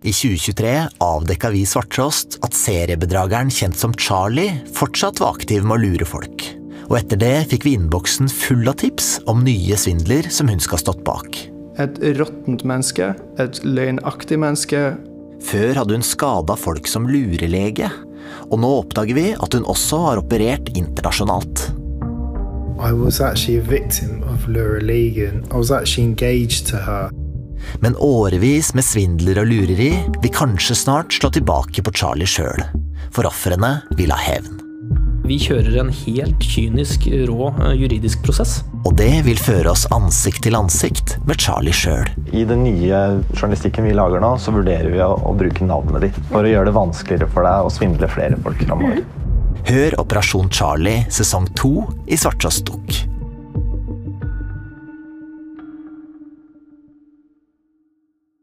I 0.00 0.12
2023 0.12 0.88
avdekka 0.98 1.50
vi 1.52 1.66
Svarttrost 1.68 2.38
at 2.40 2.54
seriebedrageren 2.56 3.50
kjent 3.52 3.76
som 3.76 3.92
Charlie 4.00 4.54
fortsatt 4.72 5.20
var 5.20 5.34
aktiv 5.36 5.60
med 5.60 5.76
å 5.76 5.82
lure 5.82 6.08
folk. 6.08 6.44
Og 6.88 6.94
etter 7.02 7.20
det 7.20 7.34
fikk 7.50 7.66
vi 7.68 7.74
innboksen 7.76 8.30
full 8.32 8.64
av 8.72 8.78
tips 8.80 9.18
om 9.28 9.44
nye 9.44 9.76
svindler 9.76 10.30
som 10.32 10.48
hun 10.48 10.62
skal 10.62 10.78
ha 10.78 10.84
stått 10.86 11.04
bak. 11.04 11.36
Et 11.76 12.00
råttent 12.16 12.64
menneske, 12.64 13.10
et 13.36 13.60
løgnaktig 13.60 14.40
menneske. 14.40 14.82
Før 15.44 15.82
hadde 15.82 16.00
hun 16.00 16.08
skada 16.08 16.56
folk 16.56 16.88
som 16.88 17.04
lurelege, 17.04 17.92
og 18.48 18.56
nå 18.64 18.72
oppdager 18.80 19.20
vi 19.20 19.28
at 19.36 19.52
hun 19.52 19.68
også 19.68 20.00
har 20.08 20.24
operert 20.24 20.72
internasjonalt. 20.72 21.68
I 22.80 22.96
was 22.96 23.20
actually 23.20 23.60
a 23.60 23.68
victim 23.68 24.22
of 24.32 24.48
Laura 24.48 24.80
Legan. 24.80 25.44
I 25.52 25.56
was 25.60 25.70
actually 25.70 26.08
engaged 26.08 26.66
to 26.68 26.78
her. 26.80 27.10
Men 27.84 27.98
årevis 28.00 28.72
med 28.76 28.86
svindler 28.86 29.42
og 29.42 29.50
lureri 29.50 29.92
vil 30.20 30.34
kanskje 30.34 30.78
snart 30.78 31.14
slå 31.16 31.32
tilbake 31.34 31.84
på 31.84 31.94
Charlie 31.96 32.28
sjøl. 32.28 32.64
For 33.14 33.28
ofrene 33.28 33.80
vil 33.98 34.12
ha 34.14 34.20
hevn. 34.20 34.60
Vi 35.30 35.36
kjører 35.38 35.76
en 35.78 35.90
helt 35.94 36.42
kynisk, 36.42 37.04
rå 37.28 37.50
eh, 37.52 37.74
juridisk 37.78 38.22
prosess. 38.26 38.56
Og 38.82 38.96
det 38.98 39.20
vil 39.26 39.38
føre 39.38 39.70
oss 39.70 39.84
ansikt 39.94 40.42
til 40.46 40.56
ansikt 40.58 41.14
med 41.28 41.38
Charlie 41.38 41.76
sjøl. 41.76 42.08
I 42.34 42.42
den 42.48 42.64
nye 42.64 43.02
journalistikken 43.36 43.86
vi 43.86 43.94
lager 43.94 44.22
nå, 44.24 44.32
så 44.42 44.54
vurderer 44.56 44.90
vi 44.90 45.02
å, 45.04 45.12
å 45.14 45.36
bruke 45.38 45.68
navnet 45.68 46.08
ditt 46.08 46.18
for 46.32 46.42
å 46.42 46.50
gjøre 46.50 46.70
det 46.72 46.76
vanskeligere 46.80 47.30
for 47.30 47.46
deg 47.46 47.68
å 47.68 47.70
svindle 47.76 48.10
flere 48.10 48.40
folk 48.42 48.64
framover. 48.66 49.04
Hør 49.70 50.00
Operasjon 50.02 50.50
Charlie 50.50 51.04
sesong 51.12 51.46
to 51.54 51.76
i 52.10 52.18
Svarttrost 52.18 52.64
Dukk. 52.66 53.04